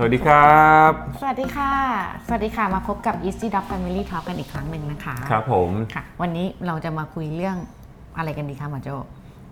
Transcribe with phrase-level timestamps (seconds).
[0.00, 1.72] สวัสดีครับ สวัสดีค่ะ
[2.26, 7.56] สวัสดีค่ะ มาพบกับ Easy Dog Family Talk กันอีกครั้งหนึ่งนะคะครับผมค่ะ วันนี้เราจะมาคุยเรื่อง
[8.16, 8.88] อะไรกันดีคะหมอโจ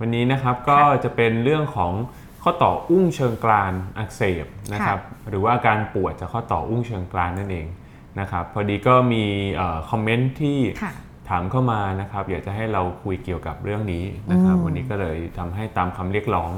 [0.00, 1.92] วันนี้นะครับก็จะเป็นเรื่องของ
[2.42, 7.66] ข้อต่ออุ้งเชิงกรานอักเสบนะครับ หรือว่าอาการปวดจากข้อต่ออุ้งเชิงกรานนั่นเอง
[8.20, 9.24] นะครับ พอดีก็มี
[9.90, 10.92] คอมเมนต์ที่ค่ะ
[11.28, 16.50] ถามเข้ามานะครับ อยากจะให้เราคุยเกี่ยวกับเรื่องนี้นะครับอืมวันนี้ก็เลยทำให้ตามคำเรียกร้อง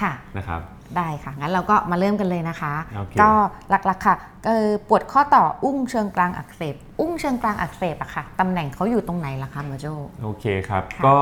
[0.00, 0.62] ค่ะนะครับ
[0.96, 3.30] ได้ค่ะ งั้นเราก็มาเริ่มกันเลยนะคะโอเคก็
[3.70, 4.52] หลักๆค่ะก็
[4.88, 9.86] ปวดข้อต่ออุ้งเชิงกลางอักเสบ อุ้งเชิงกลางอักเสบอะค่ะ ตำแหน่งเขาอยู่ตรงไหนล่ะคะหมอโจ
[10.22, 11.18] โอเคครับค่ะก็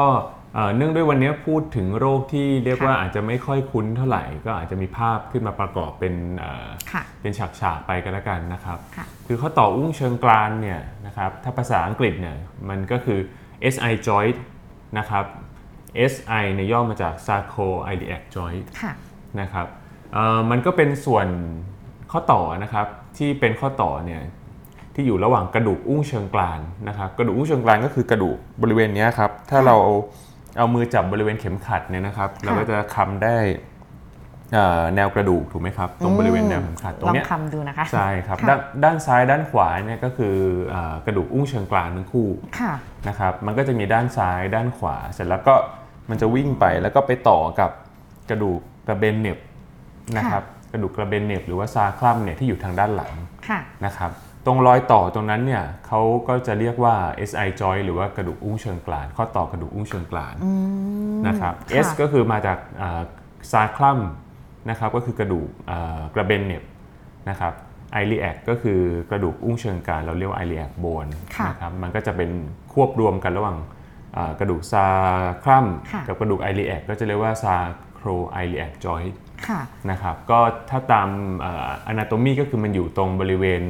[0.55, 12.37] เอ่อเนื่องด้วยวันนี้พูดถึงโรคที่เรียกค่ะว่าอาจจะไม่ค่อยคุ้นเท่าไหร่ ก็อาจจะมีภาพขึ้นมาประกอบเป็นเอ่อค่ะเป็นฉากๆไปกันแล้วกันนะครับค่ะคือข้อต่ออุ้งเชิงกรานเนี่ยนะครับ ถ้าภาษาอังกฤษเนี่ย
[12.69, 13.19] มันก็คือ
[13.75, 14.39] SI joint
[14.99, 15.25] นะครับ
[16.13, 18.93] SI เนี่ยย่อมาจาก sacroiliac joint ค่ะ
[19.41, 19.67] นะครับ
[20.13, 21.27] เอ่อมันก็เป็นส่วน
[22.13, 22.87] ข้อต่อนะครับ
[23.17, 24.21] ที่เป็นข้อต่อเนี่ย
[24.95, 29.95] ที่อยู่ระหว่างกระดูกอุ้งเชิงกรานนะครับกระดูกอุ้งเชิงกรานก็คือกระดูกบริเวณเนี้ยครับถ้าเราเอา
[30.59, 33.37] เอามือจับบริเวณเข็มขัดเนี่ยนะครับ เราก็จะคำได้
[34.55, 40.35] เอ่อแนวกระดูกถูกไหมครับ ตรงบริเวณแนวเข็มขัดตรลองงเนี้ยคำดูนะคะใช่ครับค่ะด้านด้านซ้ายด้านขวาเนี่ยก็คือ
[40.69, 42.29] เอ่อกระดูกอุ้งเชิงกรานทั้งคู่
[42.61, 42.73] ค่ะ
[43.09, 45.55] นะครับมันก็จะมีด้านซ้ายด้านขวา เสร็จแล้วก็
[46.11, 47.71] มันจะวิ่งไปแล้วก็ไปต่อกับ
[48.31, 49.39] กระดูก กระเบนเหน็บ
[50.17, 53.13] นะครับกระดูกกระเบนเหน็บหรือว่าซาคลัมเนี่ยที่อยู่ทางด้านหลัง
[53.49, 54.11] ค่ะนะครับ
[54.47, 56.95] ตรงรอยต่อตรงนั้นเนี่ยเขาก็จะเรียกว่า
[57.31, 60.53] SI joint หรือว่ากระดูกอุ้งเชิงกราน ข้อต่อกระดูกอุ้งเชิงกรานอื
[61.17, 62.59] มนะครับค่ะ S ก็คือมาจาก
[63.53, 63.99] ซาคลัม
[64.71, 66.63] นะครับก็คือกระดูกเอ่อกระเบนเน็บ
[67.31, 67.53] นะครับ
[67.93, 72.31] ilia ก็คือกระดูกอุ้งเชิงกรานเราเรียกว่า iliac bone ค่ะนะครับมันก็จะเป็น
[72.73, 73.57] ควบรวมกันระหว่าง
[74.15, 79.03] เอ่อกระดูก sacrum ค่ะกับกระดูก iliac ก็จะเรียกว่า sacroiliac joint
[79.49, 79.61] ค่ะ
[79.91, 80.39] นะครับก็
[80.71, 81.09] ถ้าตาม
[81.89, 83.63] anatomy ก็คือมันอยู่ตรงบริเวณ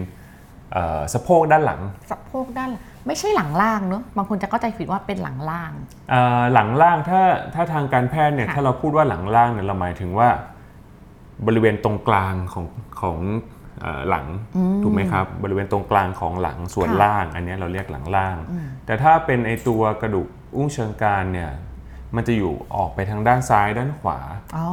[0.73, 5.73] เอ่อสะโพกด้านหลังสะโพกด้านหลังไม่ใช่หลังล่างเนอะบางคนจะเข้าใจผิดว่าเป็นหลังล่าง
[6.11, 7.21] เอ่อหลังล่างถ้า
[7.55, 10.29] ถ้าทางการแพทย์เนี่ยค่ะถ้าเราพูดว่าหลังล่างเนี่ยเราหมายถึงว่า
[11.47, 12.67] บริเวณตรงกลางของ
[13.01, 13.19] ของ
[13.81, 14.27] เอ่อหลัง
[14.83, 18.37] ถูกไหมครับบริเวณตรงกลางของหลังส่วนค่ะล่าง อันเนี้ยเราเรียกหลังล่าง
[18.87, 21.51] แต่ถ้าเป็นไอตัวกระดูกอุ้งเชิงกรานเนี่ย
[22.17, 24.19] มันจะอยู่ออกไปทางด้านซ้ายด้านขวา
[24.57, 24.67] อ๋อ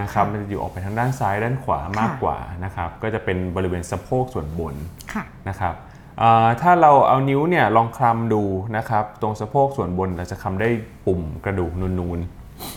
[0.00, 4.74] นะครับมันจะอยู่ออกไปทางด้านซ้ายด้านขวามากกว่านะครับก็จะเป็นบริเวณสะโพกส่วนบน
[5.12, 5.74] ค่ะนะครับ
[6.18, 8.42] เอ่อถ้าเราเอานิ้วเนี่ยลองคลำดู
[8.76, 10.68] นะครับ ตรงสะโพกส่วนบนเราจะคำได้
[11.06, 12.18] ปุ่มกระดูกนูน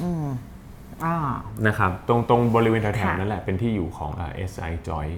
[0.03, 0.54] อ่าๆ
[1.67, 5.17] นะครับตรงตรงบริเวณแถวค่ะๆนั่นแหละเป็นที่อยู่ของเอ่อ SI joint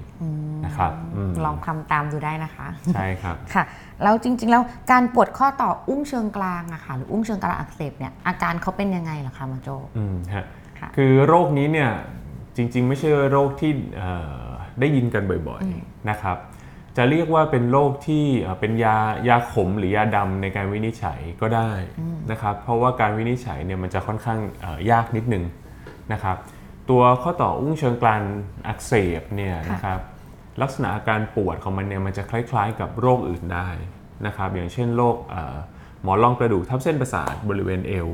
[0.65, 3.63] นะครับอืมลองคำตามดูได้นะคะ ใช่ครับค่ะ
[4.03, 10.45] แล้วจริง ๆ แล้วการปวดข้อต่ออุ้งเชิงกลางอะค่ะหรืออุ้งเชิงกลางอักเสบเนี่ยอาการเขาเป็นยังไงล่ะคะหมาโจอืมฮะ
[10.79, 11.89] ค่ะคือโรคนี้เนี่ย
[12.57, 14.11] จริง ๆ ไม่ใช่โรคที่เอ่
[14.41, 14.47] อ
[14.79, 16.37] ได้ยินกันบ่อยๆนะครับ
[16.97, 21.69] จะเรียกว่าเป็นโรคที่เอ่อเป็นยายาขมหรือยาดำในการวินิจฉัยก็ได้
[22.31, 25.43] นะครับเพราะว่าการวินิจฉัยเนี่ยมันจะค่อนข้างเอ่อยากนิดนึง
[26.13, 26.37] นะครับ
[26.89, 28.23] ตัวข้อต่ออุ้งเชิงกราน
[28.67, 29.99] อักเสบเนี่ยค่ะนะครับ
[30.61, 33.69] ลักษณะอาการปวดของมันเนี่ยมันจะคล้ายๆ กับโรคอื่นได้
[34.25, 35.55] นะครับอย่างเช่นโรคเอ่อ
[36.03, 38.07] หมอนรองกระดูกทับเส้นประสาทบริเวณเอว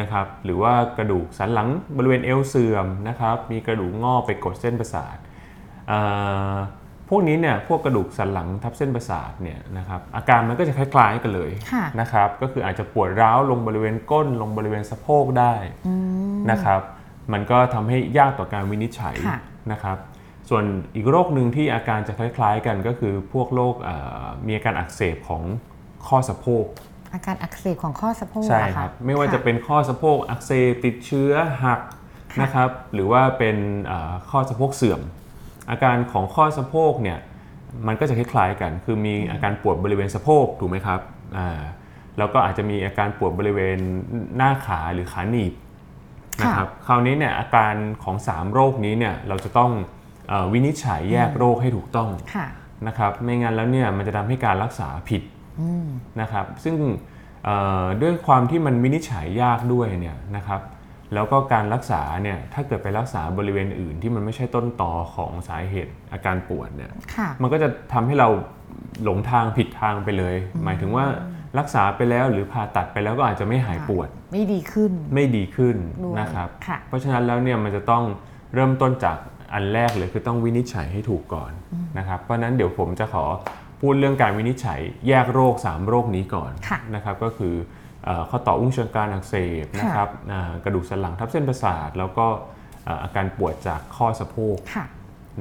[0.00, 5.16] นะครับหรือว่ากระดูกสันหลังบริเวณเอวเสื่อมนะครับมีกระดูกงอกไปกดเส้นประสาท
[5.88, 5.98] เอ่
[6.52, 6.54] อ
[7.08, 15.54] พวกนี้เนี่ยพวกกระดูกสันหลังทับเส้นประสาทเนี่ยนะครับอาการมันก็จะคล้ายๆกันเลยค่ะนะครับก็คืออาจจะปวดร้าวลงบริเวณก้นลงบริเวณสะโพกได้
[16.50, 16.80] นะครับ
[17.32, 19.38] มันก็ทำให้ยากต่อการวินิจฉัยค่ะ
[19.72, 19.98] นะครับ
[20.48, 20.64] ส่วน
[20.96, 25.42] อีกโรคหนึ่งที่อาการจะคล้าย ๆ กันก็คือพวกโรคเอ่อมีอาการอักเสบของ
[26.08, 26.64] ข้อสะโพก
[27.14, 31.32] อาการอักเสบของข้อสะโพกใช่อะคค่ะรับไม่ว่าจะเป็นข้อสะโพกอักเสบติดเชื้อ
[31.64, 31.80] หัก
[32.42, 35.00] นะครับ หรือว่าเป็นเอ่อข้อสะโพกเสื่อม
[35.70, 37.18] อาการของข้อสะโพกเนี่ย
[37.86, 41.00] มันก็จะคล้ายๆกัน คือมีอาการปวดบริเวณสะโพกถูกไหมครับ
[41.38, 41.60] อ่า
[42.18, 43.78] แล้วก็อาจจะมีอาการปวดบริเวณ
[44.36, 45.52] หน้าขาหรือขาหนีบ
[46.40, 49.70] นะครับคราวนี้เนี่ยอาการของ 3 โรคนี้เนี่ยเราจะต้อง
[50.28, 52.46] เออวินิจฉัยแยกโรคให้ถูกต้องค่ะ
[52.86, 55.22] นะครับไม่งั้นแล้วเนี่ยมันจะทำให้การรักษาผิด
[56.20, 56.76] นะครับซึ่ง
[57.44, 60.60] เอ่อด้วยความที่มันวินิจฉัยยากด้วยเนี่ยนะครับ
[61.14, 68.28] แล้วก็การรักษาเนี่ยถ้าเกิดไปรักษาบริเวณอื่นที่มันไม่ใช่ต้นตอของสาเหตุอาการปวดเนี่ยค่ะมันก็จะทำให้เรา
[69.04, 71.04] หลงทางผิดทางไปเลย หมายถึงว่า
[71.58, 78.04] รักษาไปแล้วหรือผ่าตัดไปแล้วก็อาจจะไม่หายปวด ไม่ดีขึ้น ไม่ดีขึ้นด้วยนะครับค่ะเพราะฉะนั้นแล้วเนี่ยมันจะต้อง
[78.54, 79.16] เริ่มต้นจาก
[79.54, 81.52] อันแรกเลยคือต้องวินิจฉัยให้ถูกก่อน
[81.98, 83.24] นะครับ เพราะฉะนั้นเดี๋ยวผมจะขอ
[83.80, 87.54] พูดเรื่องการวินิจฉัยแยกโรค 3 โรคนี้ก่อนค่ะนะครับ ก็คือ
[88.04, 92.26] เอ่อข้อต่ออุ้งเชิงกรานอักเสบนะครับอ่ากระดูกสันหลังทับเส้นประสาท แล้วก็
[92.84, 94.84] เอ่ออาการปวดจากข้อสะโพกค่ะ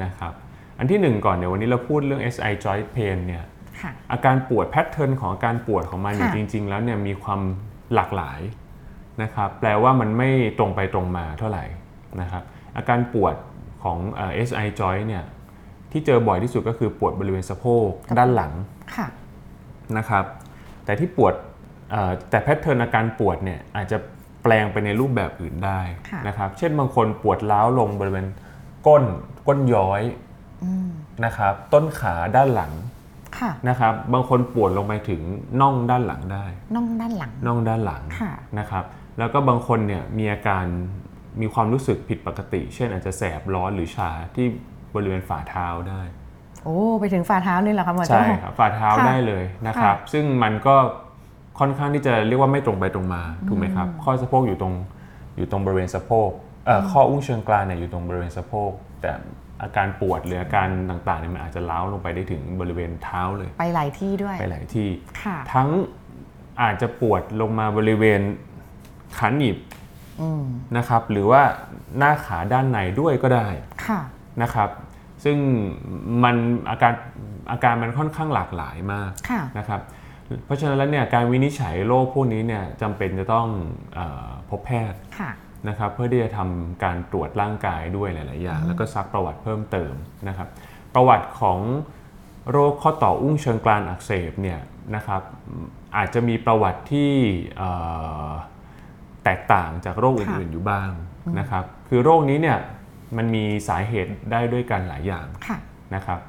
[0.04, 0.34] นะครับ
[0.80, 3.59] อันที่หนึ่งก่อนเนี่ยวันนี้เราพูดเรื่อง SI joint pain เนี่ยค่ะ
[4.12, 7.42] อาการปวดแพทเทิร์นของอาการปวดของมันเนี่ยค่ะจริง ๆ แล้วเนี่ยมีความ
[7.96, 8.40] หลากหลาย
[9.24, 11.66] นะครับแปลว่ามันไม่ตรงไปตรงมาเท่าไหร่
[12.22, 12.44] นะครับ
[12.78, 13.36] อาการปวด
[13.84, 15.24] ของเอ่อ SI joint เนี่ย
[15.92, 17.90] ที่เจอบ่อยที่สุดก็คือปวดบริเวณสะโพก
[18.20, 18.54] ด้านหลัง
[18.96, 19.08] ค่ะ
[19.98, 20.26] นะครับ
[20.86, 21.34] แต่ที่ปวด
[21.92, 23.98] เอ่อแต่แพทเทิร์นอาการปวดเนี่ยอาจจะ
[24.44, 28.28] แปลงไปในรูปแบบอื่นได้ค่ะนะครับเช่นบางคนปวดล้าวลงบริเวณ
[28.88, 29.04] ก้น
[29.48, 30.02] ก้นย้อย
[31.26, 32.99] นะครับต้นขาด้านหลังค่ะ
[33.70, 35.22] นะครับบางคนปวดลงไปถึง
[35.62, 36.46] น่องด้านหลังได้
[36.76, 38.84] น่องด้านหลังน่องด้านหลังค่ะนะครับ
[39.20, 40.66] แล้วก็บางคนเนี่ยมีอาการ
[41.42, 44.48] มีความรู้สึกผิดปกติ เช่นอาจจะแสบร้อนหรือชาที่
[44.96, 46.02] บริเวณฝ่าเท้าได้
[46.64, 50.76] โอ้ไปถึงฝ่าเท้าเลยเหรอคะหมอโจ้ใช่ครับฝ่าเท้าค่ะได้เลยนะครับค่ะซึ่งมันก็
[51.60, 54.74] ค่อนข้างที่จะเรียกว่าไม่ตรงไปตรงมาถูกไหมครับ ข้อสะโพกอยู่ตรง
[55.38, 56.30] อยู่ตรงบริเวณสะโพก
[56.66, 58.72] เอ่ออข้ออุ้งเชิงกรานเนี่ยอยู่ตรงบริเวณสะโพก
[59.02, 59.12] แต่
[59.64, 64.90] อาการปวดหรืออาการต่างๆเนี่ยมันอาจจะล้าวลงไปได้ถึงบริเวณเท้าเลย ไปหลายที่ด้วย ไปหลายที่
[65.24, 65.70] ค่ะ ทั้ง
[66.62, 68.22] อาจจะปวดลงมาบริเวณ
[69.18, 69.58] ขาหนีบ
[70.22, 70.44] อืม
[70.78, 71.42] นะครับ หรือว่า
[71.98, 73.48] หน้าขาด้านในด้วยก็ได้
[73.88, 74.02] ค่ะ
[74.42, 74.70] นะครับ
[75.24, 75.38] ซึ่ง
[76.24, 76.36] มัน
[76.70, 76.94] อาการ
[77.52, 79.82] อาการมันค่อนข้างหลากหลายมากค่ะ นะครับ
[80.46, 83.48] เพราะฉะนั้นแล้วเนี่ยการวินิจฉัยโรคพวกนี้เนี่ยจำเป็นจะต้อง
[83.94, 85.32] เออพบแพทย์ ค่ะ
[85.68, 89.94] นะครับเพื่อที่จะทำการตรวจร่างกายด้วยหลาย ๆ อย่าง แล้วก็ซักประวัติเพิ่มเติม
[90.28, 90.48] นะครับ
[90.96, 91.60] ประวัติของ
[92.52, 94.60] โรคข้อต่ออุ้งเชิงกรานอักเสบเนี่ย
[94.96, 95.22] นะครับ
[95.98, 97.12] อาจจะมีประวัติที่
[97.58, 97.70] เอ่
[98.28, 98.30] อ
[99.24, 100.92] แตกต่างจากโรคอื่น ๆ อยู่บ้าง
[101.40, 102.58] นะครับ คือโรคนี้เนี่ย
[103.18, 105.58] มันมีสาเหตุได้ด้วยกันหลายอย่างค่ะ
[105.96, 106.20] นะครับ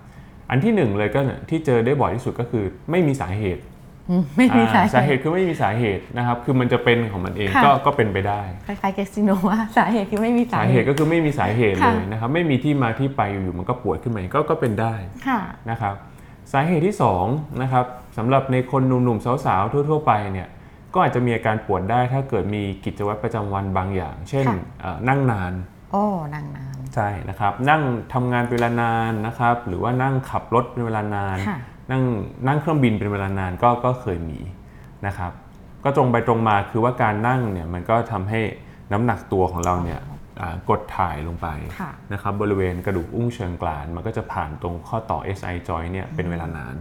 [0.50, 3.69] อันที่หนึ่งเลยก็ที่เจอได้บ่อยที่สุดก็คือไม่มีสาเหตุอืม
[4.36, 14.94] ไม่มีสาอ่าเหสาเหตุตุคือไม่มีสาเหตุนะครับ คือมันจะเป็นของมันเองค่ะก็ก็เป็นไปได้คล้ายๆเกสซิโนว่าสาเหตุคือไม่มีสาสาเหเหตุตุก็คือไม่มีสาเหตุค่ะเลยนะครับ ไม่มีที่มาที่ไปอยู่ๆมันก็ปวดขึ้นมาก็ก็เป็นได้
[15.28, 15.40] ค่ะ
[15.70, 15.94] นะครับ
[16.52, 16.96] สาเหตุที่
[17.28, 17.86] 2นะครับ
[18.16, 20.48] สำหรับในคนหนุ่มๆสาวๆทั่ว ๆ ไปเนี่ย
[20.94, 25.52] ก็อาจจะมีอาการปวดได้ถ้าเกิดมีกิจวัตรประจำวันบางอย่าง เช่นค่ะเอ่อนั่งนาน
[25.92, 26.04] โอ้
[26.34, 27.82] นางนานใช่นะครับ นั่ง
[28.12, 31.58] ทำงานเป็นเวลานานนะครับ หรือว่านั่งขับรถเป็นเวลานานค่ะ
[31.90, 32.02] นั่ง
[32.46, 34.40] นั่งเครื่องบินเป็นเวลานานก็ก็เคยมี
[35.06, 35.32] นะครับ
[35.84, 38.40] ก็ตรงไปตรงมาคือว่าการนั่งเนี่ยมันก็ทำให้
[38.92, 40.00] น้ำหนักตัวของเราเนี่ย
[40.40, 41.48] อ่ากดถ่ายลงไป
[41.80, 46.74] ค่ะนะครับบริเวณกระดูกอุ้งเชิงกรานมันก็จะผ่านตรงข้อต่อ SI joint เนี่ยเป็นเวลานาน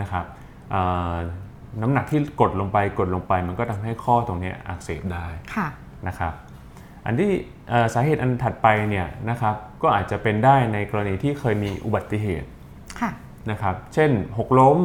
[0.00, 0.24] นะครับ
[0.74, 1.16] อ่า
[1.82, 5.68] น้ำหนักที่กดลงไปกดลงไป มันก็ทำให้ข้อตรงเนี้ยอักเสบได้ค่ะ
[6.08, 6.32] นะครับ
[7.06, 7.30] อันที่
[7.70, 12.48] เอ่อสาเหตุอันถัดไปเนี่ยนะครับก็อาจจะเป็นได้ในกรณีที่เคยมีอุบัติเหตุ
[13.00, 13.10] ค่ะ
[13.50, 14.78] นะครับ เช่นหกล้ม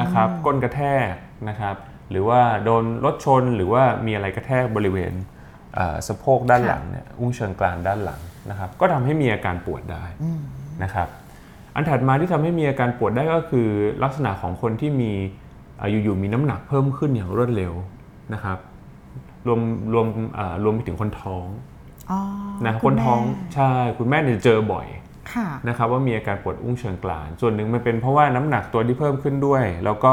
[0.00, 0.80] นะครับก้นกระแท
[1.10, 1.12] ก
[1.48, 1.76] นะครับ
[2.10, 5.12] หรือว่าโดนรถชนหรือว่ามีอะไรกระแทกบริเวณ
[5.74, 8.20] เอ่อสะโพกด้านหลังเนี่ยอุ้งเชิงกรานด้านหลัง
[8.50, 10.04] นะครับ ก็ทำให้มีอาการปวดได้
[10.82, 11.08] นะครับ
[11.74, 13.68] อันถัดมาที่ทำให้มีอาการปวดได้ก็คือ
[14.02, 15.12] ลักษณะของคนที่มี
[15.76, 17.72] เอ่ออยู่ๆมีน้ำหนักเพิ่มขึ้นอย่างรวดเร็ว
[18.34, 18.58] นะครับ
[19.46, 19.60] รวม
[19.92, 21.46] รวมเอ่อรวมไปถึงคนท้อง
[22.10, 22.20] อ๋อ
[22.66, 25.05] นะณคนท้องแม่ใช่คุณแม่เนี่ยเจอบ่อยค่ะ
[25.68, 30.12] นะครับว่ามีอาการปวดอุ้งเชิงกราน ส่วนหนึ่งมันเป็นเพราะว่าน้ำหนักตัวที่เพิ่มขึ้นด้วย แล้วก็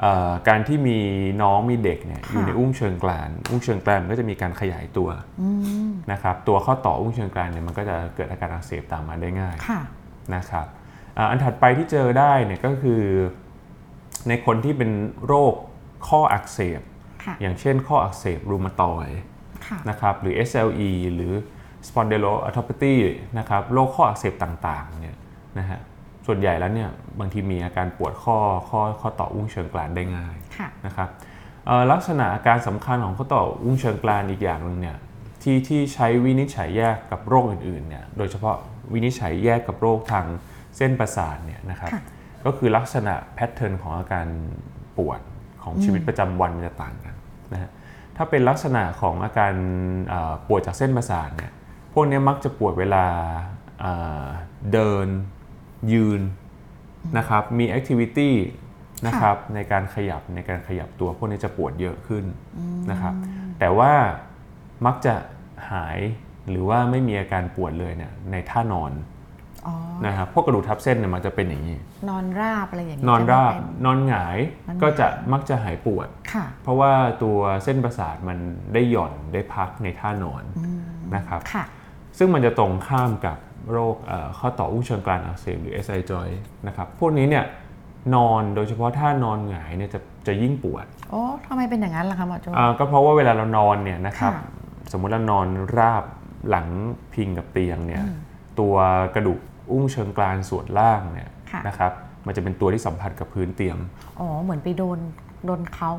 [0.00, 0.98] เอ่อการที่มี
[1.42, 5.08] น้องมีเด็กเนี่ยค่ะอยู่ในอุ้งเชิงกราน อุ้งเชิงกรานมันก็จะมีการขยายตัว
[5.40, 5.48] อื
[5.88, 9.80] มนะครับตัวข้อต่ออุ้งเชิงกรานเนี่ยมันก็จะเกิดอาการอักเสบตามมาได้ง่ายค่ะ
[10.34, 10.66] นะครับ
[11.16, 13.02] อ่าอันถัดไปที่เจอได้เนี่ยก็คือ
[14.28, 14.90] ในคนที่เป็น
[15.26, 15.54] โรค
[16.08, 16.80] ข้ออักเสบ
[17.24, 19.18] ค่ะอย่างเช่นข้ออักเสบรูมาตอยด์
[19.66, 21.32] ค่ะนะครับหรือ SLE หรือ
[21.88, 22.96] spondyloarthropathy
[23.38, 25.16] นะครับโรคข้ออักเสบต่างๆเนี่ย
[25.58, 25.80] นะฮะ
[26.26, 31.08] ส่วนใหญ่แล้วเนี่ยบางทีมีอาการปวดข้อข้อข้อต่ออุ้งเชิงกรานได้ง่ายค่ะนะครับ
[31.66, 34.96] เอ่อลักษณะอาการสำคัญของข้อต่ออุ้งเชิงกรานอีกอย่างหนึ่งเนี่ย
[35.42, 38.56] ที่ที่ใช้วินิจฉัยแยกกับโรคอื่นๆเนี่ยโดยเฉพาะ
[38.92, 40.26] วินิจฉัยแยกกับโรคทาง
[40.76, 42.02] เส้นประสาทเนี่ยนะครับค่ะ
[42.44, 44.26] ก็คือลักษณะแพทเทิร์นของอาการ
[44.96, 45.20] ปวด
[45.62, 47.14] ของชีวิตประจำวันมันจะต่างกัน
[47.52, 47.70] นะฮะ
[48.16, 49.52] ถ้าเป็นลักษณะของอาการ
[50.08, 51.52] เอ่อปวดจากเส้นประสาทเนี่ย
[51.92, 53.06] พวกเนี้ยมักจะปวดเวลา
[53.80, 53.92] เอ่
[54.22, 54.24] อ
[54.72, 55.06] เดิน
[55.92, 56.20] ยืน
[57.18, 58.34] นะครับมีแอคทิวิตี้
[59.06, 62.24] นะครับในการขยับในการขยับตัวพวกนี้จะปวดเยอะขึ้น
[62.90, 63.14] นะครับ
[63.58, 63.92] แต่ว่า
[64.86, 65.14] มักจะ
[65.70, 65.98] หาย
[66.50, 68.92] หรือว่าไม่มีอาการปวดเลยเนี่ยในท่านอน
[69.66, 69.74] อ๋อ
[70.06, 71.76] นะครับพวกกระดูกทับเส้นเนี่ยมันจะเป็นอย่างนี้
[72.08, 76.92] นอนราบอะไรอย่างนี้นอนราบจะไม่เป็นนอนหงายนอนหงายก็จะมักจะหายปวดค่ะเพราะว่า
[77.22, 78.38] ตัวเส้นประสาทมัน
[78.74, 80.42] ได้หย่อนได้พักในท่านอน
[81.16, 81.64] นะครับค่ะ
[82.18, 83.36] ซึ่งมันจะตรงข้ามกับ
[83.72, 87.44] โรคเอ่อข้อต่ออุ้งเชิงกรานอักเสบหรือ SI joint นะครับ พวกนี้เนี่ย
[88.14, 94.42] นอนโดยเฉพาะท่านอนหงายเนี่ยจะจะยิ่งปวดโอ้ทำไมเป็นอย่างนั้นล่ะคะหมอโจอ่าก็เพราะว่าเวลาเรานอนเนี่ยนะครับค่ะ
[94.92, 95.46] สมมุติเรานอน
[95.78, 96.04] ราบ
[96.48, 96.68] หลัง
[97.14, 98.02] พิงกับเตียงเนี่ย
[98.60, 98.74] ตัว
[99.14, 99.38] กระดูก
[99.70, 101.92] อุ้งเชิงกรานส่วนล่างเนี่ยค่ะนะครับ
[102.26, 103.76] มันจะเป็นตัวที่สัมผัสกับพื้นเตียง
[104.18, 104.98] อ๋อ เหมือนไปโดน
[105.46, 105.92] โดนเขา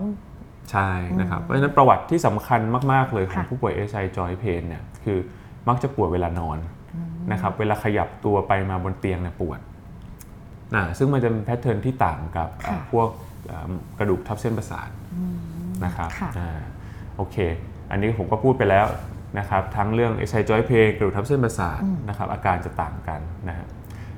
[0.72, 0.90] ใช่
[1.20, 2.60] นะครับ เพราะฉะนั้นประวัติที่สำคัญ
[2.92, 5.20] มาก ๆ เลยของค่ะผู้ป่วย SI joint pain เนี่ยคือ
[5.68, 6.58] มักจะปวดเวลานอน
[7.32, 9.60] นะครับเวลาขยับตัวไปมาบนเตียงเนี่ยปวด
[10.76, 13.08] นะซึ่งมันจะเป็นแพทเทิร์นที่ต่างกับอ่าพวก
[13.52, 14.90] อ่ากระดูกทับเส้นประสาท
[15.86, 16.62] นะครับค่ะอ่า
[17.18, 17.38] โอเค
[17.92, 18.88] อันนี้ผมก็พูดไปแล้ว
[19.40, 23.68] นะครับทั้งเรื่อง SI joint pain กระดูกทับเส้นประสาทนะครับอาการจะต่างกันนะฮะ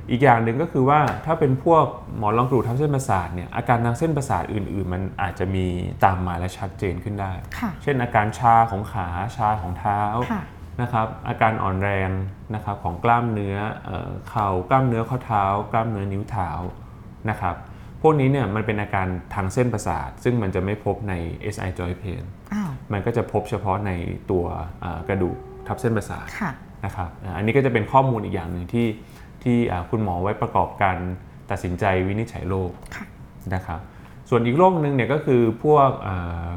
[0.10, 1.86] อีกอย่างหนึ่งก็คือว่าถ้าเป็นพวก
[2.18, 5.66] หมอนรองกระดูกทับเส้นประสาทเนี่ยอาการทางเส้นประสาทอื่น ๆ มันอาจจะมี
[6.06, 9.08] ตามมาและชัดเจนขึ้นได้ค่ะเช่นอาการชาของขา
[9.38, 10.44] ชาของเท้าค่ะ
[10.82, 12.10] นะครับอาการอ่อนแรง
[12.56, 16.50] นะครับของกล้ามเนื้อเอ่อเข่ากล้ามเนื้อข้อเท้า กล้ามเนื้อนิ้วเท้า
[17.30, 17.56] นะครับ
[18.01, 21.13] พวกนี้เนี่ยมันเป็นอาการทางเส้นประสาท ซึ่งมันจะไม่พบใน
[21.53, 23.92] SI joint pain อ้าวมันก็จะพบเฉพาะใน
[24.32, 24.46] ตัว
[24.82, 25.38] เอ่อกระดูก
[25.68, 26.51] ทับเส้นประสาทค่ะ
[26.86, 28.88] นะครับอ่าอันนี้ก็จะเป็นข้อมูลอีกอย่างหนึ่งที่
[29.44, 30.98] ที่อ่าคุณหมอไว้ประกอบการ
[31.51, 33.06] ตัดสินใจวินิจฉัยโรคค่ะ
[33.53, 33.80] นะครับ
[34.30, 36.48] ส่วนอีกโรคหนึ่งเนี่ยก็คือพวกอ่า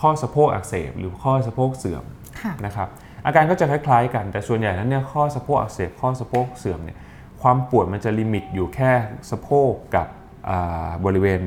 [0.00, 2.04] ข้อสะโพกอักเสบหรือข้อสะโพกเสื่อม
[2.42, 2.88] ค่ะนะครับ
[3.26, 6.98] อาการก็จะคล้ายๆ กัน แต่ส่วนใหญ่แล้วเนี่ยข้อสะโพกอักเสบข้อสะโพกเสื่อมเนี่ย
[7.42, 8.92] ความปวดมันจะลิมิตอยู่แค่
[9.30, 10.06] สะโพกกับ
[10.48, 11.40] อ่าบริเวณ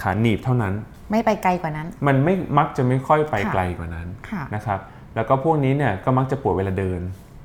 [0.00, 0.74] ขาหนีบเท่านั้น
[1.10, 4.80] ไม่ไปไกลกว่านั้น มันไม่มักจะไม่ค่อยไปค่ะไกลกว่านั้นค่ะนะครับ
[5.14, 7.00] แล้วก็พวกนี้เนี่ยก็มักจะปวดเวลาเดิน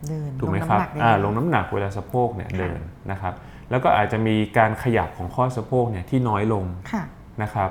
[0.10, 2.80] เดินถูกไหมลงครับน้ำนักได้อ่าเลยลงน้ำหนักเวลาสะโพกเนี่ยค่ะเดิน
[3.12, 3.34] นะครับ
[3.70, 7.04] แล้วก็อาจจะมีการขยับของข้อสะโพกเนี่ยที่น้อยลงค่ะ
[7.44, 7.70] นะครับ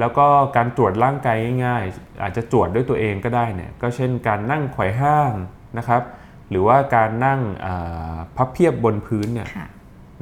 [0.00, 0.26] แล้วก็
[0.56, 5.32] การตรวจร่างกายง่ายๆ อาจจะตรวจด้วยตัวเองก็ได้เนี่ยก็เช่นการนั่งไขว่ห้าง
[5.78, 6.02] นะครับ
[6.50, 9.66] หรือว่าการนั่งอ่าพับเพียบบนพื้นเนี่ยค่ะ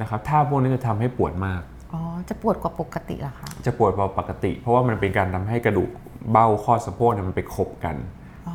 [0.01, 1.63] นะครับท่าพวกนี้จะทำให้ปวดมาก
[1.93, 5.91] อ๋อจะปวดกว่าปกติเหรอคะจะปวดกว่าปกติ เพราะว่ามันเป็นการทำให้กระดูก
[6.33, 7.97] เบ้าข้อสะโพกเนี่ยมันไปขบกัน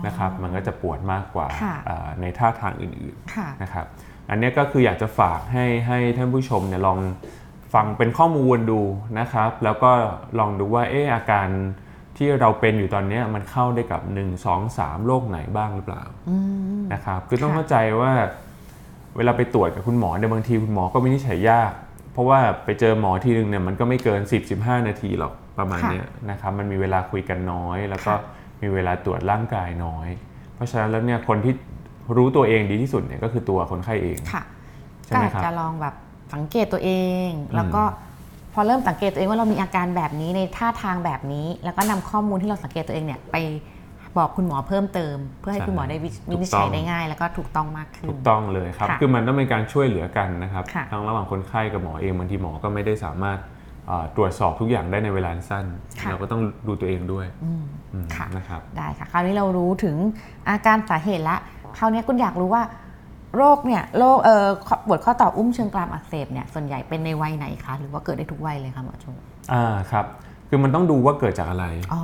[0.08, 3.86] นะครับมันก็จะปวดมากกว่าค่ะอ่าในท่าทางอื่นๆค่ะนะครับ
[4.30, 7.00] อันเนี้ยก็คืออยากจะฝากให้ให้ท่านผู้ชมเนี่ยลอง
[7.74, 8.82] ฟังเป็นข้อมูลดู
[9.20, 9.92] นะครับ แล้วก็
[10.40, 11.48] ลองดูว่าเอออาการ
[12.18, 16.04] ที่เราเป็นอยู่ตอนเนี้ยมันเข้าได้กับ 1 2 3โรคไหนบ้างหรือเปล่า
[16.94, 18.12] นะครับคือต้องค่ะเข้าใจว่า
[19.18, 21.74] เวลาไปตรวจกับคุณหมอเนี่ยบางทีคุณหมอก็วินิจฉัยยาก
[22.14, 24.22] เพราะว่าไปเจอหมอทีนึงเนี่ยมันก็ไม่เกิน
[24.54, 28.14] 10-15 นาทีหรอกประมาณเนี้ยนะครับมันมีเวลาคุยกันน้อย แล้วก็
[28.62, 30.08] มีเวลาตรวจร่างกายน้อย
[30.56, 31.54] เพราะฉะนั้นแล้วเนี่ยคนที่
[32.18, 34.44] รู้ตัวเองดีที่สุดเนี่ยก็คือตัวคนไข้เองค่ะ
[35.06, 35.96] ใช่ก็ไหมอาจครับจะลองแบบ
[36.34, 36.92] สังเกตตัวเอ
[37.28, 37.84] ง แล้วก็
[38.54, 43.38] พอเริ่มสังเกตตัวเองว่าเรามีอาการแบบนี้ในท่าทางแบบนี้ แล้วก็นำข้อมูลที่เราสังเกตตัวเองเนี่ยไป
[44.18, 53.38] บอกคุณหมอเพิ่มเติม เพื่อให้ใช่คุณหมอได้วิถูกวินิจฉัยต้องได้ง่าย แล้วก็ถูกต้องมากขึ้นถูกต้องเลยครับค่ะคือมันต้องเป็นการช่วยเหลือกันนะครับค่ะทั้งระหว่างคนไข้กับหมอเองบางทีหมอก็ไม่ได้สามารถ
[53.88, 55.66] เอ่อตรวจสอบทุกอย่างได้ในเวลาสั้น
[56.00, 59.96] ค่ะเราก็ต้องดูตัวเองด้วยอืมอืมค่ะนะครับได้ค่ะ คราวนี้เรารู้ถึง
[60.50, 61.38] อาการสาเหตุละ
[61.78, 62.64] คราวนี้คุณอยากรู้ว่า
[63.38, 69.06] โรคเนี่ยโรคเอ่อข้อปวดข้อต่ออุ้มเชิงกรามอักเสบเนี่ยส่วนใหญ่เป็นในวัยไหนคะ หรือว่าเกิดได้ทุกวัยเลยคะหมอโจ
[69.54, 70.06] อ่าครับ
[70.50, 72.02] คือมันต้องดูว่าเกิดจากอะไรอ๋อ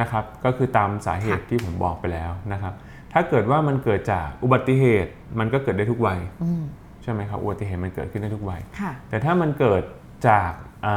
[0.00, 2.74] นะครับ ก็คือตามสาเหตุที่ผมบอกไปแล้วนะครับ
[3.12, 6.62] ถ้าเกิดว่ามันเกิดจากอุบัติเหตุมันก็เกิดได้ทุกวัยอืม
[7.02, 9.82] ใช่ไหมครับอุบัติเหตุมันเกิดขึ้นได้ทุกวัยค่ะแต่ถ้ามันเกิด
[10.28, 10.94] จากเอ่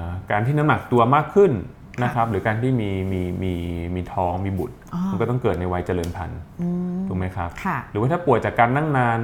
[0.00, 1.52] อการที่น้ำหนักตัวมากขึ้น
[2.02, 3.52] นะครับหรือการที่มีมีมี
[3.94, 9.18] มีท้องมีบุตรอ๋อมันก็ต้องเกิดในวัยเจริญพันธุ์อืมถูกไหมครับค่ะหรือว่าถ้าป่วยจากการนั่งนาน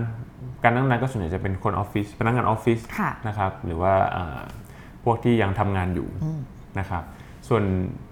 [0.64, 4.38] การนั่งนานก็ส่วนใหญ่จะเป็นคนออฟฟิศพนักงานออฟฟิศค่ะนะครับหรือว่าเอ่อ
[5.04, 6.40] พวกที่ยังทำงานอยู่อืม
[6.78, 7.02] นะครับ
[7.48, 7.64] ส่วน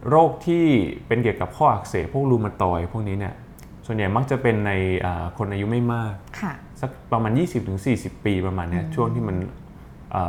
[0.08, 0.64] โรคที่
[1.06, 3.34] เป็นเกี่ยวกับข้ออักเสบพวกรูมาตอยด์พวกนี้เนี่ย
[3.86, 7.32] ส่วนใหญ่มักจะเป็นในเอ่อคนอายุไม่มากค่ะสักประมาณ
[7.78, 9.67] 20-40 ปีประมาณเนี้ยช่วงที่มันเอ่อ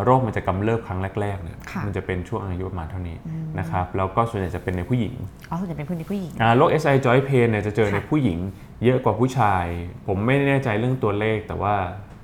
[0.03, 3.17] โรคมันจะกำเริบครั้งแรกๆเนี่ยค่ะมันจะเป็นช่วงอายุประมาณเท่านี้
[3.59, 5.13] นะครับแล้วก็ส่วนใหญ่จะเป็นในผู้หญิง
[5.49, 8.37] อ๋อส่วนใหญ่เป็นผู้หญิงผู้หญิงอ่าโรค SI joint pain เนี่ยจะเจอค่ะในผู้หญิง
[8.83, 9.65] เยอะกว่าผู้ชาย
[10.07, 11.75] ผมไม่แน่ใจเรื่องตัวเลขแต่ว่า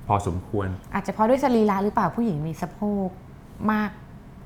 [0.06, 3.08] พอสมควร อาจจะเพราะด้วยสรีระหรือเปล่าผู้หญิงมีสะโพก
[3.72, 3.90] มาก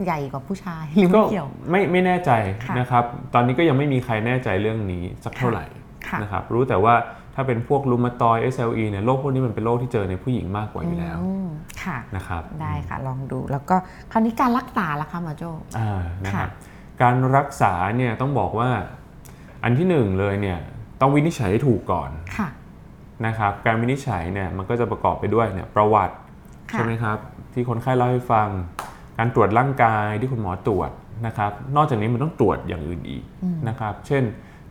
[0.05, 2.31] ใหญ่กว่าผู้ชายหรือก็ไม่เกี่ยวไม่ไม่แน่ใจ
[2.65, 5.65] ค่ะนะครับตอนนี้ก็ยังไม่มีใครแน่ใจเรื่องนี้สักเท่าไหร่
[6.09, 6.95] ค่ะนะครับรู้แต่ว่า
[7.35, 11.40] ถ้าเป็นพวกรูมาตอย SLE เนี่ยโรคพวกนี้มันเป็นโรคที่เจอในผู้หญิงมากกว่าอยู่แล้วอืม
[11.85, 13.77] ค่ะนะครับได้ค่ะลองดูแล้วก็
[14.13, 15.45] คราวนี้การรักษาล่ะคะหมอโจ
[15.79, 16.69] อ่านะครับค่ะ
[17.03, 18.71] การรักษาเนี่ยต้องบอกว่า
[19.65, 20.59] อันที่หนึ่งเลยเนี่ย
[21.01, 22.49] ต้องวินิจฉัยให้ถูกก่อนค่ะ
[23.27, 26.15] นะครับการวินิจฉัยเนี่ยมันก็จะประกอบไปด้วยเนี่ยประวัติ
[26.73, 27.19] ค่ะใช่ไหมครับ
[27.53, 28.49] ที่คนไข้เล่าให้ฟัง
[29.19, 30.91] การตรวจร่างกายที่คุณหมอตรวจ
[31.27, 33.25] นะครับ นอกจากนี้มันต้องตรวจอย่างอื่นอีก
[33.69, 34.23] นะครับ เช่น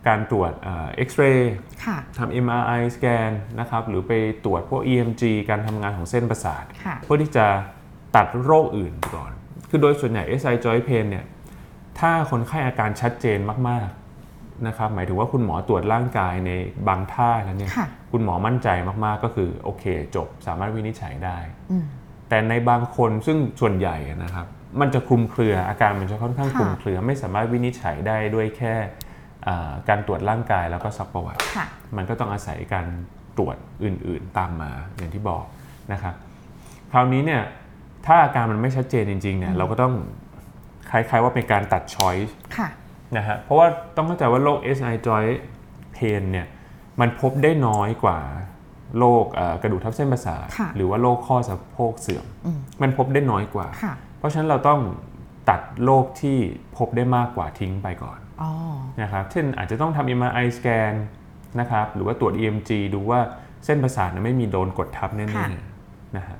[0.08, 1.54] การตรวจเอ็กซเรย์
[1.84, 3.30] ค่ะทำ MRI สแกน
[3.60, 4.12] นะครับหรือไป
[4.44, 7.46] ตรวจพวก EMG การทำงานของเส้นประสาทค่ะเพื่อที่จะ
[8.16, 9.30] ตัดโรคอื่นก่อน
[9.70, 11.24] คือโดยส่วนใหญ่ SI joint pain เนี่ย
[11.98, 13.38] ถ้าคนไข้อาการชัดเจน
[13.68, 16.50] มากๆนะครับหมายถึงว่าคุณหมอตรวจร่างกายใน
[16.88, 18.68] บางท่าแล้วเนี่ยค่ะคุณหมอมั่นใจ
[19.04, 19.84] มากๆก็คือโอเค
[20.16, 21.38] จบสามารถวินิจฉัยได้
[21.70, 21.84] อืม
[22.28, 24.46] แต่ในบางคนซึ่งส่วนใหญ่นะครับ
[24.80, 29.09] มันจะคลุมเครืออาการมันจะค่อนข้างค่ะคลุมเครือไม่สามารถวินิจฉัยได้ด้วยแค่อ่า
[29.88, 31.66] การตรวจร่างกายแล้วก็ซักประวัติค่ะ
[31.96, 32.86] มันก็ต้องอาศัยการ
[33.38, 35.44] ตรวจอื่นๆตามมาอย่างที่บอก
[35.92, 36.14] นะครับ
[36.92, 37.42] คราวนี้เนี่ย
[38.06, 39.94] ถ้าอาการมันไม่ชัดเจนจริงๆเนี่ยเราก็ต้อง
[40.90, 42.68] คล้ายๆว่าเป็นการตัดช้อยส์ค่ะ
[43.16, 43.66] นะฮะเพราะว่า
[43.96, 45.36] ต้องเข้าใจว่าโรค SI joint
[45.96, 46.46] pain เนี่ย
[47.00, 48.18] มันพบได้น้อยกว่า
[48.98, 52.26] โรคเอ่อกระดูกทับเส้นประสาทค่ะหรือว่าโรคข้อสะโพกเสื่อม
[52.82, 54.80] มันพบได้น้อยกว่าค่ะเพราะฉะนั้นเราต้อง
[55.50, 56.38] ตัดโรคที่
[56.76, 58.29] พบได้มากกว่าทิ้งไปก่อนอ๋อ
[59.02, 60.94] นะครับเช่นอาจจะต้องทำ MRI scan
[61.60, 63.20] นะครับหรือว่าตรวจ EMG ดูว่า
[63.64, 66.38] เส้นประสาทนั้นไม่มีโดนกดทับแน่ค่ะๆนะฮะ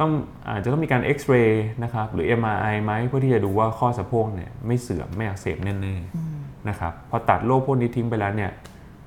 [0.00, 0.10] ต้อง
[0.48, 8.52] อาจจะต้องมีการเอ็กซเรย์นะครับหรือ MRI ไหมเพื่อที่จะดูว่าข้อสะโพกเนี่ยไม่เสื่อมไม่อักเสบแน่ๆนะครับพอตัดโรคพวกนี้ทิ้งไปแล้วเนี่ย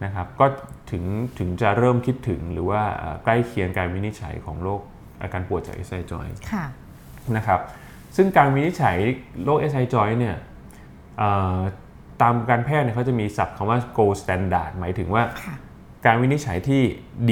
[0.03, 0.45] นะครับก็
[0.91, 1.03] ถึง
[1.39, 4.81] ถึงจะเริ่มคิดถึงหรือว่าเอ่อใกล้เคียงการวินิจฉัยของโรค
[5.21, 6.65] อาการปวดจาก SI joint ค่ะ
[7.35, 7.59] นะครับ
[8.15, 8.97] ซึ่งการวินิจฉัย
[9.43, 10.35] โรค SI joint เนี่ย
[11.17, 11.57] เอ่อ
[12.21, 15.55] ตามการแพทย์เนี่ยเขาจะมีศัพท์คำว่า gold standard หมายถึงว่าค่ะ
[16.05, 16.81] การวินิจฉัยที่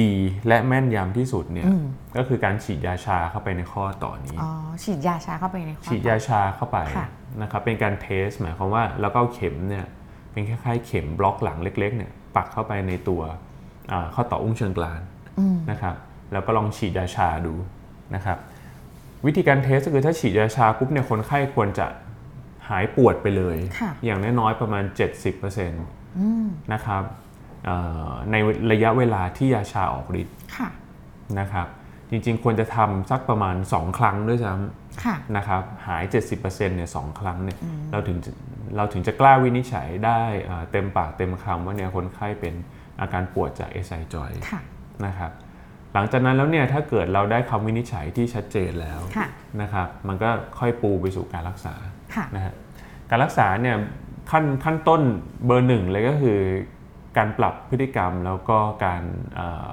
[0.00, 0.12] ดี
[0.48, 1.84] และแม่นยำที่สุดเนี่ยอืม
[2.16, 4.50] ก็คือการฉีดยาชาเข้าไปในข้อต่อนี้อ๋อ
[4.82, 7.06] ฉีดยาชาเข้าไปในข้อฉีดยาชาเข้าไปค่ะ
[7.42, 9.86] นะครับเป็นการเทส หมายความว่าแล้วก็เอาเข็มเนี่ย
[10.32, 13.22] เป็นคล้ายๆเข็มบล็อกหลังเล็กๆเนี่ยปักเข้าไปในตัว
[13.92, 15.00] อ่าข้อต่ออุ้งเชิงกราน
[15.38, 15.94] อืมนะครับ
[16.32, 17.54] แล้วก็ลองฉีดยาชาดู
[18.14, 18.38] นะครับ
[19.26, 21.86] วิธีการเทสก็คือถ้าฉีดยาชาปุ๊บเนี่ยคนไข้ควรจะ
[22.70, 24.84] หายปวดไปเลยค่ะอย่างน้อยๆประมาณ
[25.52, 27.02] 70%อืมนะครับ
[27.64, 27.76] เอ่
[28.08, 28.36] อใน
[28.72, 30.68] ระยะเวลาที่ยาชาออกฤทธิ์ค่ะ
[31.40, 31.68] นะครับ
[32.10, 34.52] จริงๆ ควรจะทำสักประมาณ 2 ครั้งด้วยซ้
[35.04, 36.02] ค่ะำนะครับหาย
[36.34, 37.58] 70%เนี่ยสองครั้งเนี่ย
[37.92, 38.30] เราถึงจะ
[38.76, 42.54] เราถึงจะกล้าวินิจฉัยได้เอ่อเต็มปากเต็มคำว่าเนี่ยคนไข้เป็น
[43.00, 44.60] อาการปวดจาก SI joint ค่ะ
[45.06, 45.32] นะครับ
[45.94, 49.26] หลังจากนั้นแล้วเนี่ยถ้าเกิดเราได้คำวินิจฉัยที่ชัดเจนแล้วค่ะ
[49.62, 51.93] นะครับมันก็ค่อยปูไปสู่การรักษาค่ะ
[52.34, 52.54] นะฮะ
[53.10, 53.76] การรักษาเนี่ย
[54.30, 55.02] ขั้นขั้นต้น
[55.46, 56.38] เบอร์หนึ่งเลยก็คือ
[57.16, 59.02] การปรับพฤติกรรมแล้วก็การ
[59.34, 59.72] เอ่อ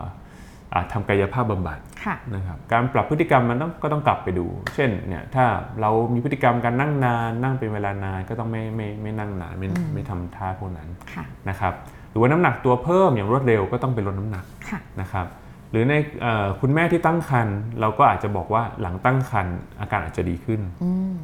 [0.73, 5.45] อ่าทำกายภาพบำบัดค่ะนะครับการปรับพฤติกรรมมันต้องก็ต้องกลับไปดู เช่นเนี่ยถ้า
[5.81, 11.73] เรามีพฤติกรรมการนั่งนานนั่งเป็นเวลานานก็ต้องไม่ไม่ไม่นั่งนานไม่ไม่ทำท่าพวกนั้นค่ะนะครับ
[12.09, 15.25] หรือว่าน้ำหนักตัวเพิ่มอย่างรวดเร็วก็ต้องไปลดน้ำหนักค่ะนะครับ
[15.71, 21.15] หรือในเอ่อคุณแม่ที่ตั้งครรภ์เราก็อาจจะบอกว่าหลังตั้งครรภ์อาการอาจจะดีขึ้นอืม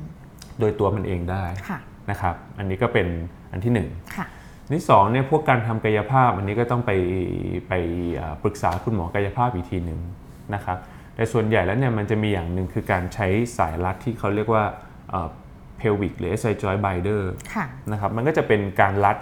[0.59, 1.79] โดยตัวมันเองได้ค่ะ
[2.11, 3.07] นะครับ อันนี้ก็เป็น
[3.51, 4.25] อันที่หนึ่งค่ะ
[4.63, 6.91] อันที่สองเนี่ยพวกการทำกายภาพอันนี้ก็ต้องไป
[7.69, 7.73] ไป
[8.15, 9.99] เอ่อปรึกษาคุณหมอกายภาพอีกทีหนึ่ง
[10.53, 10.77] นะครับ
[11.15, 14.63] แต่ส่วนใหญ่แล้วเนี่ยมันจะมีอย่างหนึ่งคือการใช้สายรัดที่เขาเรียกว่า
[15.09, 15.29] เอ่อ
[15.79, 17.21] pelvic หรือ SI joint binder
[17.53, 19.17] ค่ะนะครับมันก็จะเป็นการรัด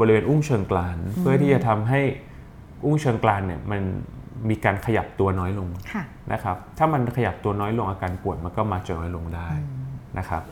[0.00, 2.00] บริเวณอุ้งเชิงกราน เพื่อที่จะทำให้
[2.84, 3.80] อุ้งเชิงกรานเนี่ยมัน
[4.48, 9.50] มีการขยับตัวน้อยลงค่ะนะครับถ้ามันขยับตัวน้อยลงอาการปวดมันก็มาจะน้อยลงได้
[10.18, 10.42] นะครับ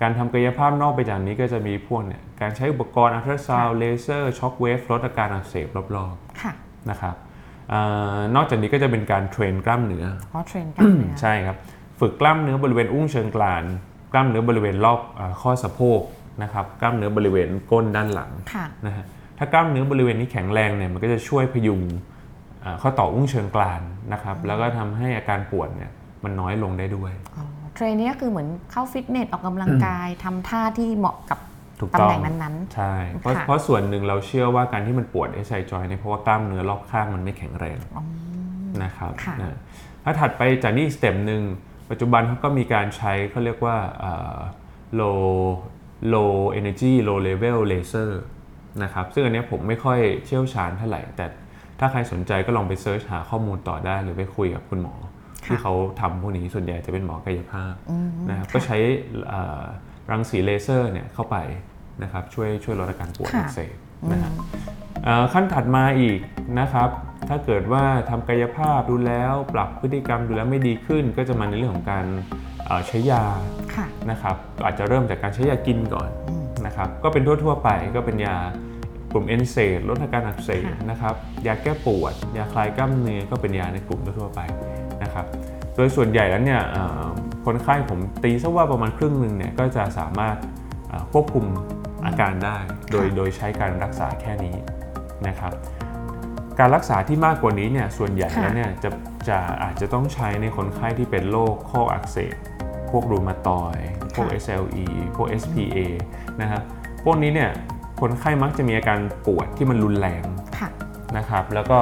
[0.00, 7.16] การทำกายภาพนอกไปจากนี้ก็จะมีพวกเนี่ยการใช้อุปกรณ์อัลตราซาวด์เลเซอร์ shock wave ลดอาการอักเสบรอบค่ะๆนะครับ
[7.70, 7.74] เอ
[8.16, 11.56] อนอกจากนี้ก็จะเป็นการ train กล้ามเนื้อ อ๋อ train กล้ามเนื้อใช่ครับ
[12.00, 13.64] ฝึกกล้ามเนื้อบริเวณอุ้งเชิงกราน
[14.12, 16.00] กล้ามเนื้อบริเวณรอบเออข้อสะโพก
[16.42, 19.04] นะครับกล้ามเนื้อบริเวณก้นด้านหลังค่ะ นะฮะ
[19.38, 21.80] ถ้ากล้ามเนื้อบริเวณนี้แข็งแรงเนี่ยมันก็จะช่วยพยุง
[22.62, 23.82] เอ่อข้อต่ออุ้งเชิงกราน
[24.12, 25.90] นะครับแล้วก็ทำให้อาการปวดเนี่ย
[26.24, 31.38] มันน้อยลงได้ด้วย อ๋อ train นี้ก็คือเหมือนเข้าฟิตเนสออกกำลังกายทำท่าที่เหมาะกับ
[31.80, 38.02] ถูกต้องตำแหน่งนั้นใช่ เพราะค่ะเพราะส่วนหนึ่งเราเชื่อว่าการที่มันปวด SI joint เนี่ยเพราะว่ากล้ามเนื้อรอบข้างมันไม่แข็งแรงอ๋อ
[38.82, 39.56] นะครับค่ะนะ
[40.04, 41.42] ถ้าถัดไปจากนี้อีก step หนึ่ง
[41.90, 44.38] ปัจจุบันเขาก็มีการใช้เขาเรียกว่าเอ่อ
[45.00, 45.22] low
[46.14, 48.10] low energy low level laser
[48.82, 51.26] นะครับ ซึ่งอันเนี้ยผมไม่ค่อยเชี่ยวชาญเท่าไหร่ แต่
[51.80, 54.94] ถ้าใครสนใจก็ลองไปเซิร์ชหาข้อมูลต่อได้หรือไปคุยกับคุณหมอ
[55.44, 58.76] ที่เขาทำพวกนี้ส่วนใหญ่จะเป็นหมอกายภาพอืมนะครับค่ะก็ใช้
[59.28, 59.62] เอ่อ
[60.10, 61.36] รังสีเลเซอร์เนี่ยเข้าไป
[62.02, 63.74] นะครับช่วยช่วยลดอาการปวดค่ะอักเสบ
[64.12, 64.32] นะครับ
[65.04, 66.18] เอ่อขั้นถัดมาอีก
[66.60, 66.88] นะครับ
[67.28, 72.06] ถ้าเกิดว่าทำกายภาพดูแล้วปรับพฤติกรรมดูแล้วไม่ดีขึ้น ก็จะมาในเรื่องของการ
[72.66, 73.24] เอ่อใช้ยา
[73.74, 78.36] ค่ะนะครับก็อาจจะเริ่มจากการใช้ยากินก่อนอืมนะครับก็เป็นทั่วๆไปก็เป็นยา
[79.12, 81.14] กลุ่มเอนเซดลดอาการอักเสบค่ะนะครับ
[81.46, 84.40] ยาแก้ปวด ยาคลายกล้ามเนื้อก็เป็นยาในกลุ่มทั่วๆไป
[85.12, 85.26] นะครับ
[85.76, 87.04] โดยส่วนใหญ่แล้วเนี่ยเอ่อ
[87.46, 90.36] คนไข้ผมตีซะว่าประมาณครึ่งหนึ่งเนี่ยก็จะสามารถ
[90.88, 91.44] เอ่อควบคุม
[92.06, 92.56] อาการได้
[92.90, 94.56] โดยโดยใช้การรักษาแค่นี้
[95.26, 95.52] นะครับ
[96.58, 98.90] การรักษาที่มากกว่านี้เนี่ยส่วนใหญ่ค่ะแล้วเนี่ยจะ
[99.28, 102.34] จะอาจจะต้องใช้ในคนไข้ที่เป็นโรคข้ออักเสบ
[102.90, 105.78] พวกรูมาตอยด์พวก SLE พวก SPA
[106.40, 106.62] นะครับ
[107.04, 107.50] พวกนี้เนี่ย
[108.00, 110.22] คนไข้มักจะมีอาการปวดที่มันรุนแรง
[110.58, 110.68] ค่ะ
[111.16, 111.78] นะครับแล้วก็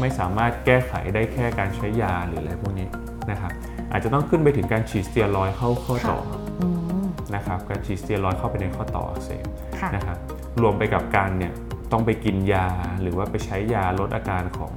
[0.00, 2.88] ไม่สามารถแก้ไขได้แค่การใช้ยาหรืออะไรพวกนี้
[3.30, 3.52] นะครับ
[3.92, 6.18] อาจจะต้องขึ้นไปถึงการฉีดสเตียรอยด์เข้าข้อต่อ
[6.60, 6.68] อื
[7.02, 9.44] มนะครับการฉีดสเตียรอยด์เข้าไปในข้อต่ออักเสบ
[9.80, 10.16] ค่ะนะครับ
[10.62, 11.52] รวมไปกับการเนี่ย
[11.92, 12.68] ต้องไปกินยา
[13.02, 14.72] หรือว่าไปใช้ยาลดอาการของ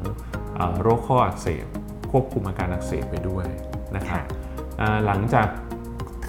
[0.56, 1.66] เอ่อโรคข้ออักเสบ
[2.12, 3.46] ควบคุมอาการอักเสบไปด้วย
[3.96, 4.22] นะครับค่ะ
[4.82, 5.48] อ่าหลังจาก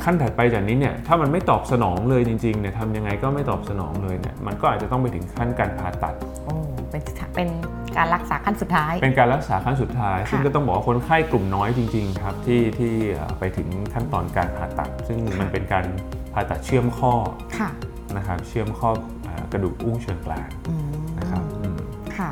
[0.05, 6.55] ขั้นถัดไปจากนี้เนี่ยถ้ามันไม่ตอบสนองเลยจริงๆเนี่ยทำยังไงก็ไม่ตอบสนองเลยเนี่ยมันก็อาจจะต้องไปถึงขั้นการผ่าตัด โอ้
[6.91, 7.03] เป็น
[7.35, 7.49] เป็น
[7.99, 15.85] การรักษาขั้นสุดท้าย เป็นการรักษาขั้นสุดท้ายค่ะซึ่งก็ต้องบอกว่าคนไข้กลุ่มน้อยจริงๆครับที่ที่เอ่อไปถึงขั้นตอนการผ่าตัด ซึ่งมันเป็นการ
[16.33, 17.13] ผ่าตัดเชื่อมข้อ
[17.59, 17.71] ค่ะ
[18.17, 18.91] นะครับเชื่อมข้อ
[19.27, 21.79] อ่ากระดูกอุ้งเชิงกรานอืมนะครับอืม
[22.17, 22.31] ค่ะ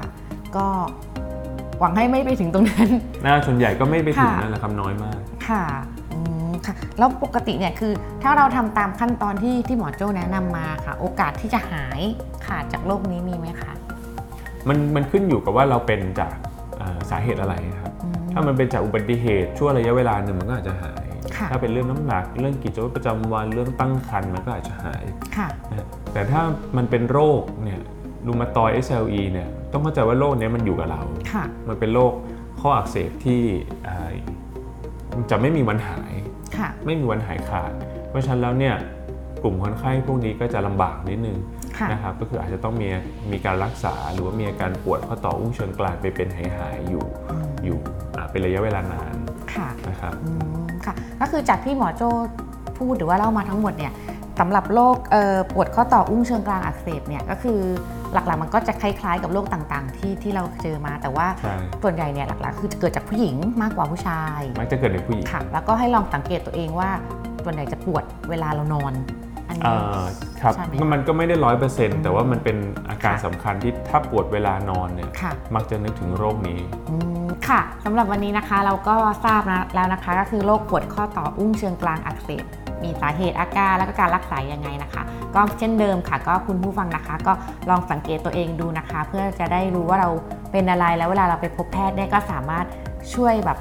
[0.57, 0.67] ก็
[1.81, 2.91] หวังให้ไม่ไปถึงตรงนั้น
[3.25, 5.65] น่าส่วนใหญ่ก็ไม่ไปถึงค่ะนั่นแหละครับน้อยมากค่ะ
[6.13, 12.01] อืมค่ะแล้วปกติเนี่ยคือถ้าเราทำตามขั้นตอนที่ที่หมอโจ้แนะนำมาค่ะ โอกาสที่จะหาย
[12.47, 13.73] ขาดจากโรคนี้มีไหมคะ
[14.69, 16.33] มันมันขึ้นอยู่กับว่าเราเป็นจาก
[16.81, 21.05] อ่าสาเหตุอะไรนะครับอืมถ้ามันเป็นจากอุบัติเหตุช่วงระยะเวลาหนึ่งมันก็อาจจะหาย
[21.37, 25.05] ค่ะถ้าเป็นเรื่องน้ำหนัก เรื่องกิจวัตรประจำวันเรื่องตั้งครรภ์มันก็อาจจะหาย
[25.37, 26.43] ค่ะนะแต่ถ้า
[26.77, 27.81] มันเป็นโรคเนี่ย
[28.27, 32.13] รูมาตอย SLE เนี่ยต้องเข้าใจว่าโรคเนี้ยมันอยู่กับเราค่ะมันเป็นโรค
[32.61, 33.43] ข้ออักเสบที่
[33.87, 34.13] อ่า
[35.31, 36.13] จะไม่มีวันหาย
[36.57, 37.73] ค่ะไม่มีวันหายขาด
[38.09, 38.75] เพราะฉะนั้นแล้วเนี่ย
[39.43, 42.89] กลุ่มคนไข้พวกนี้ก็จะลำบากนิดนึงค่ะ นะครับก็คืออาจจะต้องมี
[43.33, 47.79] มีการรักษาหรือว่ามีอาการปวดข้อต่ออุ้งเชิงกรานไปเป็นหายหายๆอยู่อืมอยู่
[48.17, 49.15] อ่าเป็นระยะเวลานาน
[49.55, 52.11] ค่ะนะครับอืมค่ะก็คือจากที่หมอโจ้
[52.79, 53.93] พูดหรือว่าเล่ามาทั้งหมดเนี่ย
[54.41, 57.61] สำหรับโรคเอ่อปวดข้อต่ออุ้งเชิงกรานอักเสบเนี่ยก็คือ
[58.13, 66.91] หลักๆมันก็จะคล้ายๆ กับโรคต่างๆ ที่ที่เราเจอมา แต่ว่าใช่ส่วนใหญ่เนี่ยหลักๆ คือจะเกิดจากผู้หญิงมากกว่าผู้ชายมักจะเกิดในผู้หญิงค่ะแล้วก็ให้ลองสังเกตตัวเองว่า
[67.45, 68.93] ส่วนใหญ่จะปวดเวลาเรานอน
[69.63, 70.05] อันนี้อ่า
[70.43, 72.57] ครับใช่ไหมมันก็ไม่ได้ร้อยเปอร์เซ็นต์แต่ว่ามันเป็น
[72.89, 76.59] อาการค่ะ สำคัญที่ถ้าปวดเวลานอนเนี่ยค่ะ มักจะนึกถึงโรคนี้
[76.91, 82.45] อืมค่ะสำหรับวันนี้นะคะเราก็ทราบนะแล้วนะคะ ก็คือโรคปวดข้อต่ออุ้งเชิงกรานอักเสบ
[82.83, 85.03] มีสาเหตุอาการแล้วก็การรักษายังไงนะคะ
[85.35, 87.33] ก็เช่นเดิมค่ะ ก็คุณผู้ฟังนะคะ ก็
[87.71, 90.11] ลองสังเกตตัวเองดูนะคะ เพื่อจะได้รู้ว่าเรา
[90.53, 92.67] เป็นอะไรแล้วเวลาเราไปพบแพทย์ได้ก็สามารถ
[93.15, 93.59] ช่วยแบบ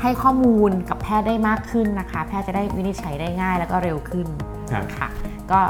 [0.00, 4.26] ให้ข้อมูลกับแพทย์ได้มากขึ้นนะคะ แพทย์จะได้วินิจฉัยได้ง่ายแล้วก็เร็วขึ้น
[4.72, 5.08] ครับ ค่ะ
[5.52, 5.60] ก็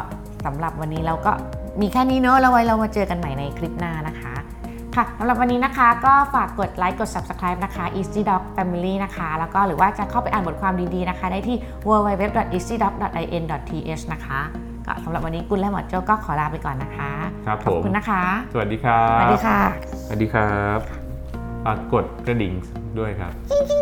[0.46, 1.32] สำหรับวันนี้เราก็
[1.80, 4.34] มีแค่นี้เนอะแล้วไว้เรามาเจอกันใหม่ในคลิปหน้านะคะ
[4.96, 14.40] ค่ะสำหรับวันนี้นะคะ ก็ฝากกดไลค์กด subscribe นะคะ Easy Dog Family นะคะ แล้วก็หรือว่าจะเข้าไปอ่านบทความดีๆนะคะ ได้ที่ www.easydog.in.th นะคะ
[14.86, 17.10] ก็สำหรับวันนี้กุลและหมอโจก็ขอลาไปก่อนนะคะ
[17.46, 19.58] ครับขอบผมคุณนะคะ สวัสดีครับ สวัสดีค่ะ
[20.06, 20.78] สวัสดีครับ
[21.64, 22.52] ฝากกดกระดิ่ง
[22.98, 23.80] ด้วยครับ จริง